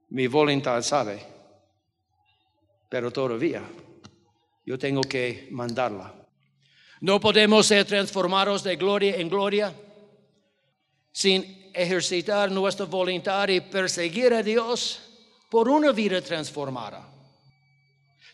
[0.10, 1.26] Mi voluntad sabe.
[2.90, 3.64] Pero todavía
[4.68, 6.14] yo tengo que mandarla.
[7.02, 9.74] No podemos ser transformados de gloria en gloria
[11.12, 15.00] sin ejercitar nuestra voluntad y perseguir a Dios
[15.50, 17.14] por una vida transformada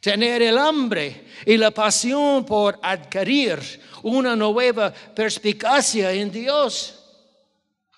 [0.04, 3.58] tener el hambre y la pasión por adquirir
[4.02, 7.00] una nueva perspicacia en Dios,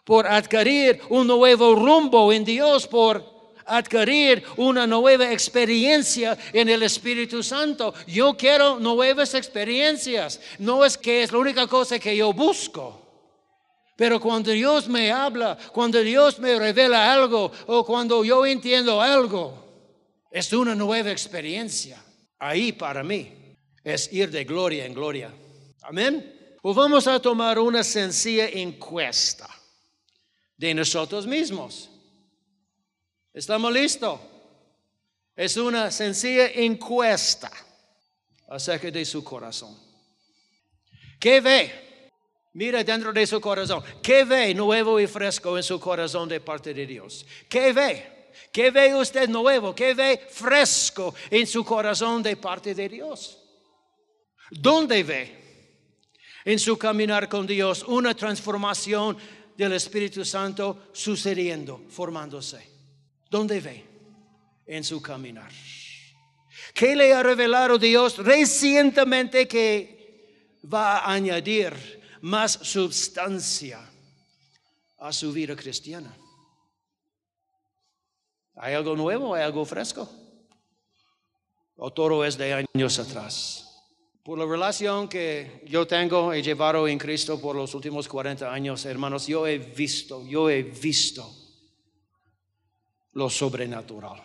[0.04, 3.35] por adquirir un nuevo rumbo en Dios, por
[3.66, 7.94] adquirir una nueva experiencia en el Espíritu Santo.
[8.08, 10.40] Yo quiero nuevas experiencias.
[10.60, 13.02] No es que es la única cosa que yo busco.
[13.96, 19.64] Pero cuando Dios me habla, cuando Dios me revela algo o cuando yo entiendo algo,
[20.30, 22.04] es una nueva experiencia.
[22.40, 23.32] Ahí para mí
[23.84, 25.34] es ir de gloria en gloria.
[25.84, 26.58] Amén.
[26.62, 29.48] Pues vamos a tomar una sencilla encuesta
[30.58, 31.90] de nosotros mismos.
[33.36, 34.18] ¿Estamos listos?
[35.36, 37.52] Es una sencilla encuesta
[38.48, 39.78] acerca de su corazón.
[41.20, 42.12] ¿Qué ve?
[42.54, 43.84] Mira dentro de su corazón.
[44.02, 47.26] ¿Qué ve nuevo y fresco en su corazón de parte de Dios?
[47.50, 48.32] ¿Qué ve?
[48.54, 49.76] ¿Qué ve usted nuevo?
[49.76, 53.38] ¿Qué ve fresco en su corazón de parte de Dios?
[54.50, 55.82] ¿Dónde ve
[56.46, 59.18] en su caminar con Dios una transformación
[59.58, 62.75] del Espíritu Santo sucediendo, formándose?
[63.30, 63.86] ¿Dónde ve
[64.66, 65.52] en su caminar?
[66.74, 71.74] ¿Qué le ha revelado Dios recientemente que va a añadir
[72.22, 73.80] más sustancia
[74.98, 76.16] a su vida cristiana?
[78.56, 79.36] ¿Hay algo nuevo?
[79.36, 80.10] ¿Hay algo fresco?
[81.78, 83.62] ¿O todo es de años atrás?
[84.24, 88.86] Por la relación que yo tengo, he llevado en Cristo por los últimos 40 años,
[88.86, 91.45] hermanos, yo he visto, yo he visto
[93.16, 94.22] lo sobrenatural.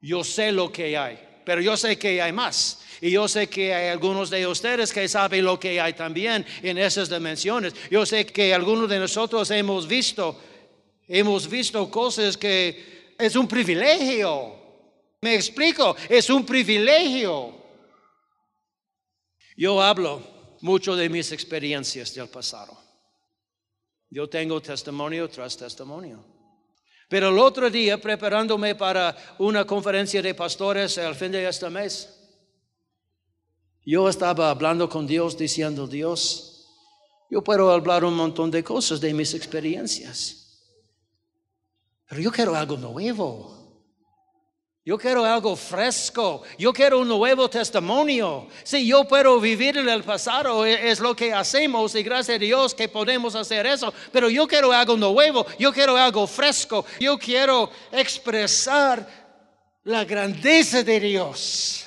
[0.00, 2.80] Yo sé lo que hay, pero yo sé que hay más.
[3.00, 6.78] Y yo sé que hay algunos de ustedes que saben lo que hay también en
[6.78, 7.74] esas dimensiones.
[7.90, 10.40] Yo sé que algunos de nosotros hemos visto
[11.06, 14.56] Hemos visto cosas que es un privilegio.
[15.20, 17.62] Me explico, es un privilegio.
[19.56, 22.83] Yo hablo mucho de mis experiencias del pasado.
[24.14, 26.24] Yo tengo testimonio tras testimonio.
[27.08, 32.14] Pero el otro día, preparándome para una conferencia de pastores al fin de este mes,
[33.84, 36.64] yo estaba hablando con Dios diciendo, Dios,
[37.28, 40.62] yo puedo hablar un montón de cosas de mis experiencias.
[42.08, 43.63] Pero yo quiero algo nuevo.
[44.86, 46.42] Yo quiero algo fresco.
[46.58, 48.48] Yo quiero un nuevo testimonio.
[48.64, 52.38] Si yo puedo vivir en el pasado, e- es lo que hacemos y gracias a
[52.38, 53.94] Dios que podemos hacer eso.
[54.12, 55.46] Pero yo quiero algo nuevo.
[55.58, 56.84] Yo quiero algo fresco.
[57.00, 59.08] Yo quiero expresar
[59.84, 61.86] la grandeza de Dios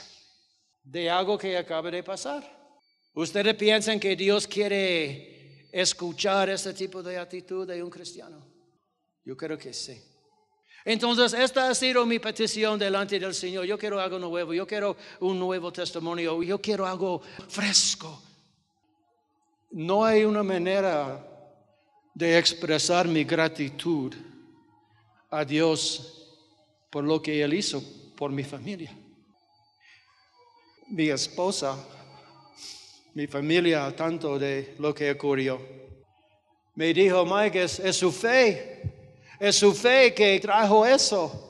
[0.83, 2.43] de algo que acaba de pasar.
[3.13, 8.43] ¿Ustedes piensan que Dios quiere escuchar este tipo de actitud de un cristiano?
[9.23, 10.01] Yo creo que sí.
[10.85, 13.65] Entonces, esta ha sido mi petición delante del Señor.
[13.65, 18.21] Yo quiero algo nuevo, yo quiero un nuevo testimonio, yo quiero algo fresco.
[19.71, 21.25] No hay una manera
[22.13, 24.13] de expresar mi gratitud
[25.29, 26.35] a Dios
[26.89, 27.83] por lo que Él hizo
[28.15, 28.91] por mi familia.
[30.87, 31.77] Mi esposa,
[33.13, 35.59] mi familia, tanto de lo que ocurrió.
[36.75, 38.96] Me dijo, Mike, es, es su fe,
[39.39, 41.43] es su fe que trajo eso.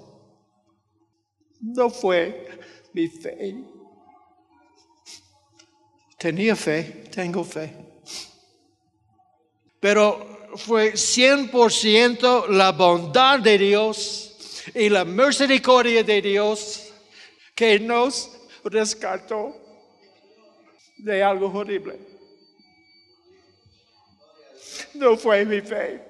[1.60, 2.48] No fue
[2.94, 3.56] mi fe.
[6.18, 7.74] Tenía fe, tengo fe.
[9.80, 16.92] Pero fue 100% la bondad de Dios y la misericordia de Dios
[17.54, 18.32] que nos
[18.64, 19.56] rescató
[20.98, 22.00] de algo horrible.
[24.96, 26.07] No fue mi fe.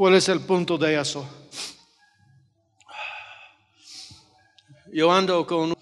[0.00, 1.28] ¿Cuál es el punto de eso?
[4.90, 5.74] Yo ando con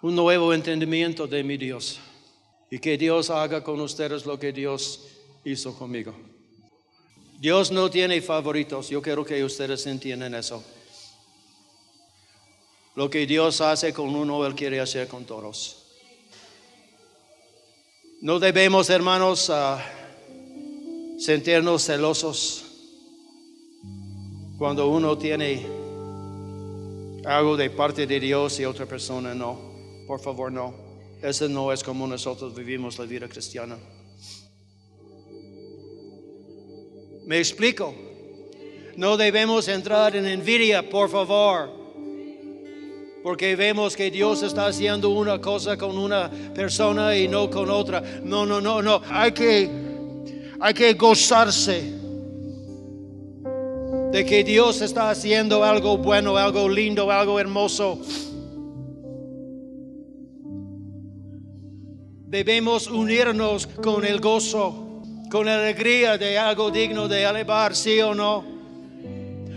[0.00, 2.00] un nuevo entendimiento de mi Dios
[2.70, 5.08] y que Dios haga con ustedes lo que Dios
[5.44, 6.14] hizo conmigo.
[7.38, 10.64] Dios no tiene favoritos, yo quiero que ustedes entiendan eso.
[12.94, 15.84] Lo que Dios hace con uno, Él quiere hacer con todos.
[18.22, 19.84] No debemos, hermanos, ah,
[21.18, 22.63] sentirnos celosos
[24.64, 25.60] cuando uno tiene
[27.26, 29.58] algo de parte de Dios y otra persona no.
[30.06, 30.74] Por favor, no.
[31.20, 33.76] Eso no es como nosotros vivimos la vida cristiana.
[37.26, 37.94] Me explico.
[38.96, 41.70] No debemos entrar en envidia, por favor.
[43.22, 48.00] Porque vemos que Dios está haciendo una cosa con una persona y no con otra.
[48.00, 49.02] No, no, no, no.
[49.10, 49.68] Hay que,
[50.58, 52.03] hay que gozarse
[54.14, 58.00] de que Dios está haciendo algo bueno, algo lindo, algo hermoso.
[62.28, 68.14] Debemos unirnos con el gozo, con la alegría de algo digno de alabar, sí o
[68.14, 68.44] no.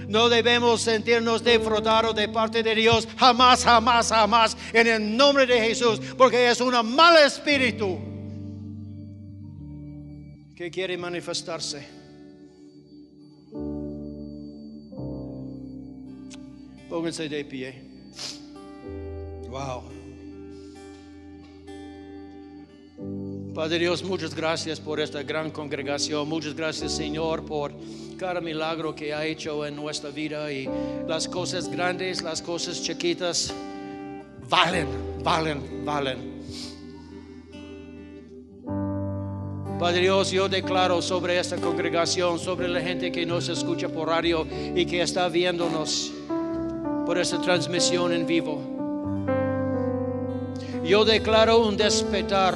[0.08, 5.62] No debemos sentirnos defraudados de parte de Dios, jamás, jamás, jamás, en el nombre de
[5.62, 8.00] Jesús, porque es un mal espíritu
[10.56, 11.97] que quiere manifestarse.
[16.90, 17.82] Pónganse de pie.
[19.50, 19.84] Wow.
[23.54, 26.30] Padre Dios, muchas gracias por esta gran congregación.
[26.30, 27.74] Muchas gracias, Señor, por
[28.18, 30.70] cada milagro que ha hecho en nuestra vida y
[31.08, 33.54] las cosas grandes, las cosas chiquitas,
[34.50, 34.88] valen,
[35.24, 36.38] valen, valen.
[39.80, 44.48] Padre Dios, yo declaro sobre esta congregación, sobre la gente que nos escucha por radio
[44.76, 46.12] y que está viéndonos
[47.08, 48.60] por esta transmisión en vivo.
[50.84, 52.54] Yo declaro un despertar.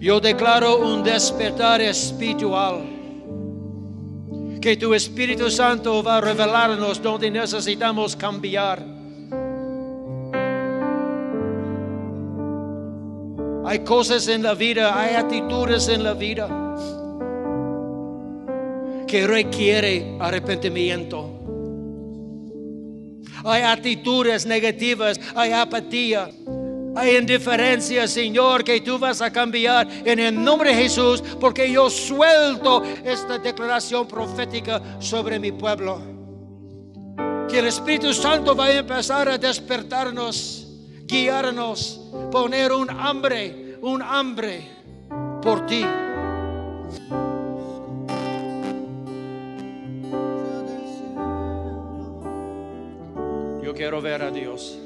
[0.00, 2.84] Yo declaro un despertar espiritual.
[4.60, 8.80] Que tu Espíritu Santo va a revelarnos donde necesitamos cambiar.
[13.64, 16.46] Hay cosas en la vida, hay actitudes en la vida
[19.08, 21.35] que requiere arrepentimiento.
[23.46, 26.28] Hay actitudes negativas, hay apatía,
[26.96, 31.88] hay indiferencia, Señor, que tú vas a cambiar en el nombre de Jesús, porque yo
[31.88, 36.00] suelto esta declaración profética sobre mi pueblo.
[37.48, 40.66] Que el Espíritu Santo va a empezar a despertarnos,
[41.04, 42.00] guiarnos,
[42.32, 44.66] poner un hambre, un hambre
[45.40, 45.84] por ti.
[53.86, 54.76] Quiero ver a Dios.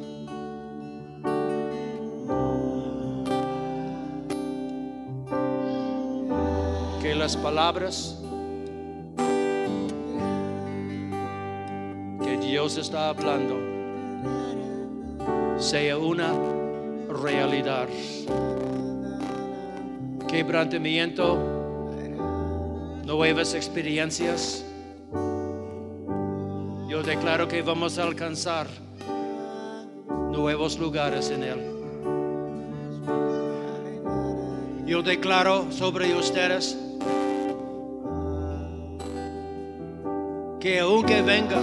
[7.01, 8.21] Que las palabras
[12.23, 13.57] que Dios está hablando
[15.59, 16.35] sea una
[17.09, 17.89] realidad.
[20.29, 21.39] Quebrantamiento,
[23.07, 24.63] nuevas experiencias.
[26.87, 28.90] Yo declaro que vamos a alcanzar
[30.41, 31.61] nuevos lugares en Él.
[34.87, 36.79] Yo declaro sobre ustedes
[40.59, 41.61] que aunque venga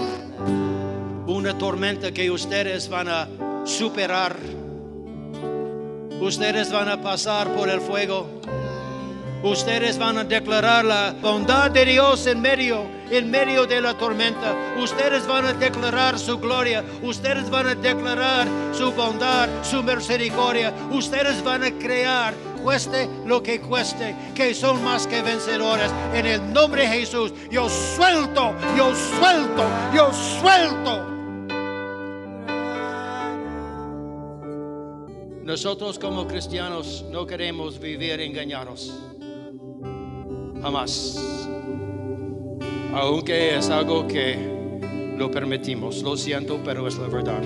[1.25, 3.27] una tormenta que ustedes van a
[3.65, 4.35] superar,
[6.21, 8.27] ustedes van a pasar por el fuego
[9.43, 14.55] Ustedes van a declarar la bondad de Dios en medio, en medio de la tormenta.
[14.81, 16.83] Ustedes van a declarar su gloria.
[17.03, 20.73] Ustedes van a declarar su bondad, su misericordia.
[20.91, 22.33] Ustedes van a crear,
[22.63, 25.91] cueste lo que cueste, que son más que vencedores.
[26.15, 30.11] En el nombre de Jesús, yo suelto, yo suelto, yo
[30.41, 31.13] suelto.
[35.43, 38.93] Nosotros como cristianos no queremos vivir engañados.
[40.67, 41.17] Jamás.
[42.93, 46.03] Aunque es algo que lo permitimos.
[46.03, 47.41] Lo siento, pero es la verdad.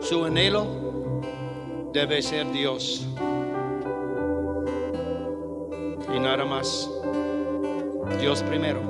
[0.00, 0.64] Su anhelo
[1.92, 3.06] debe ser Dios.
[6.10, 6.90] Y nada más.
[8.18, 8.80] Dios primero.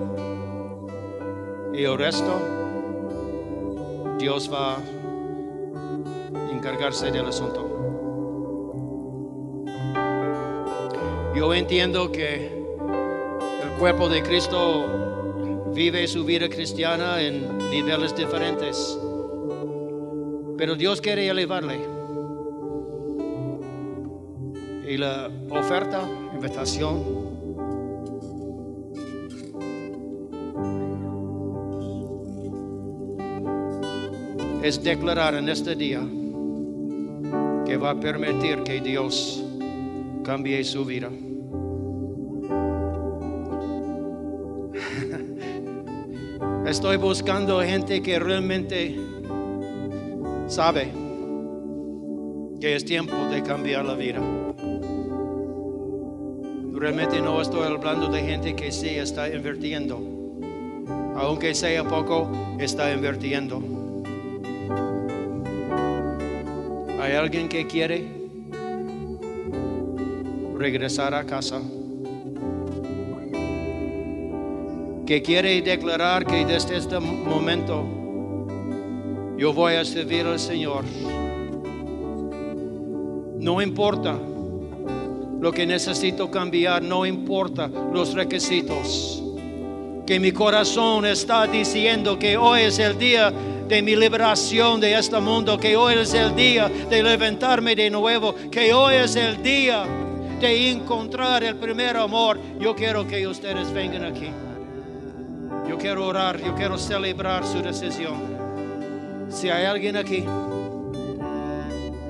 [1.74, 2.32] Y el resto,
[4.20, 4.80] Dios va a
[6.52, 7.71] encargarse del asunto.
[11.34, 18.98] Yo entiendo que el cuerpo de Cristo vive su vida cristiana en niveles diferentes,
[20.58, 21.80] pero Dios quiere elevarle.
[24.86, 27.02] Y la oferta, invitación,
[34.62, 36.00] es declarar en este día
[37.64, 39.42] que va a permitir que Dios
[40.22, 41.10] cambie su vida.
[46.66, 48.96] Estoy buscando gente que realmente
[50.46, 50.88] sabe
[52.60, 54.20] que es tiempo de cambiar la vida.
[56.72, 60.00] Realmente no estoy hablando de gente que sí está invirtiendo.
[61.16, 63.62] Aunque sea poco, está invirtiendo.
[67.00, 68.21] ¿Hay alguien que quiere
[70.62, 71.60] regresar a casa?
[75.04, 77.84] Que quiere declarar que desde este momento
[79.36, 80.84] yo voy a servir al Señor.
[83.40, 84.16] No importa
[85.40, 89.20] lo que necesito cambiar, no importa los requisitos.
[90.06, 93.32] Que mi corazón está diciendo que hoy es el día
[93.66, 98.32] de mi liberación de este mundo, que hoy es el día de levantarme de nuevo,
[98.48, 99.84] que hoy es el día
[100.42, 102.36] de encontrar el primer amor.
[102.58, 104.28] Yo quiero que ustedes vengan aquí.
[105.68, 108.14] Yo quiero orar, yo quiero celebrar su decisión.
[109.30, 110.24] Si hay alguien aquí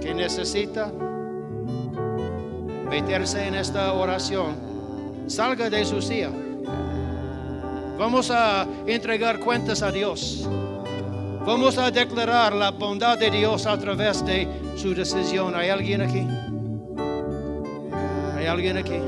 [0.00, 0.90] que necesita
[2.88, 4.56] meterse en esta oración,
[5.26, 6.30] salga de su silla.
[7.98, 10.48] Vamos a entregar cuentas a Dios.
[11.44, 15.54] Vamos a declarar la bondad de Dios a través de su decisión.
[15.54, 16.26] ¿Hay alguien aquí?
[18.42, 18.98] ¿Hay alguien aquí?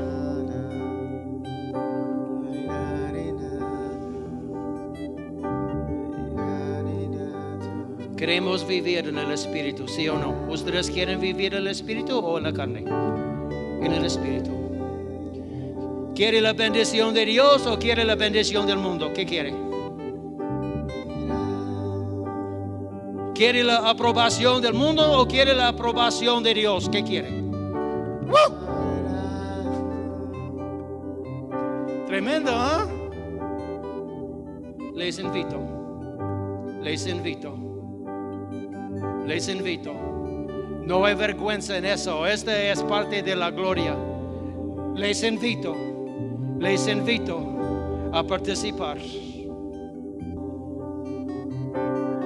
[8.15, 10.49] Queremos vivir en el Espíritu, ¿sí o no?
[10.49, 12.85] ¿Ustedes quieren vivir en el Espíritu o en la carne?
[13.81, 14.51] En el Espíritu.
[16.15, 19.11] ¿Quiere la bendición de Dios o quiere la bendición del mundo?
[19.13, 19.53] ¿Qué quiere?
[23.33, 26.87] ¿Quiere la aprobación del mundo o quiere la aprobación de Dios?
[26.89, 27.41] ¿Qué quiere?
[27.41, 28.64] ¡Woo!
[32.27, 32.87] ¿Ah?
[34.93, 35.59] Les invito,
[36.81, 37.55] les invito,
[39.25, 39.93] les invito.
[40.85, 43.95] No hay vergüenza en eso, esta es parte de la gloria.
[44.95, 45.75] Les invito,
[46.59, 47.39] les invito
[48.13, 48.97] a participar.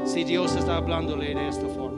[0.05, 1.88] Si Dios está hablándole de esta forma.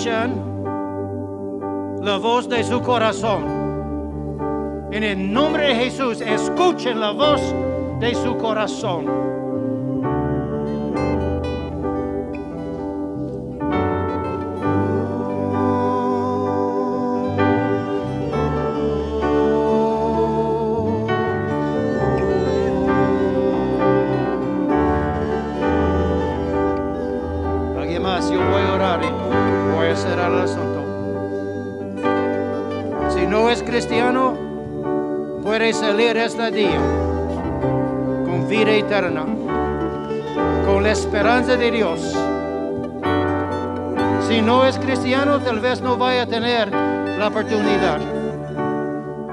[0.00, 0.64] Escuchan
[2.02, 4.88] la voz de su corazón.
[4.90, 7.42] En el nombre de Jesús, escuchen la voz
[7.98, 9.04] de su corazón.
[35.90, 36.78] Salir este día
[38.24, 39.24] con vida eterna,
[40.64, 42.16] con la esperanza de Dios.
[44.28, 47.98] Si no es cristiano, tal vez no vaya a tener la oportunidad.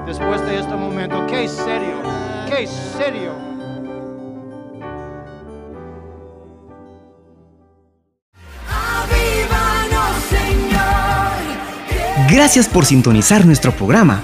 [0.04, 2.02] Después de este momento, qué serio,
[2.48, 3.34] qué serio.
[12.28, 14.22] Gracias por sintonizar nuestro programa.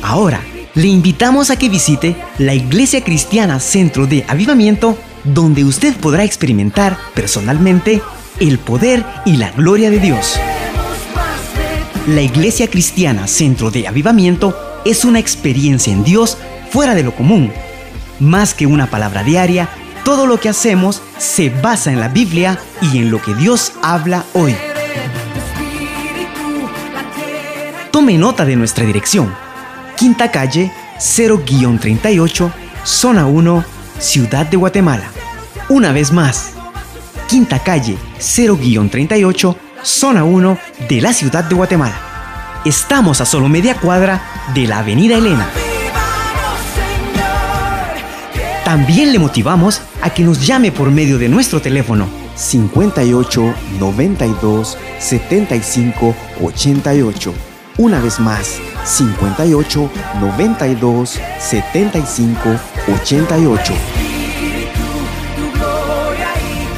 [0.00, 0.40] Ahora,
[0.74, 6.96] le invitamos a que visite la Iglesia Cristiana Centro de Avivamiento, donde usted podrá experimentar
[7.14, 8.02] personalmente
[8.40, 10.38] el poder y la gloria de Dios.
[12.08, 16.38] La Iglesia Cristiana Centro de Avivamiento es una experiencia en Dios
[16.70, 17.52] fuera de lo común.
[18.18, 19.68] Más que una palabra diaria,
[20.04, 24.24] todo lo que hacemos se basa en la Biblia y en lo que Dios habla
[24.32, 24.56] hoy.
[27.90, 29.51] Tome nota de nuestra dirección.
[30.02, 32.50] Quinta calle 0-38,
[32.82, 33.64] zona 1,
[34.00, 35.04] Ciudad de Guatemala.
[35.68, 36.54] Una vez más.
[37.28, 41.94] Quinta calle 0-38, zona 1 de la Ciudad de Guatemala.
[42.64, 44.20] Estamos a solo media cuadra
[44.52, 45.46] de la Avenida Elena.
[48.64, 56.16] También le motivamos a que nos llame por medio de nuestro teléfono 58 92 75
[56.42, 57.34] 88.
[57.78, 62.58] Una vez más, 58 92 75
[62.88, 63.72] 88.
[65.36, 66.28] Tu gloria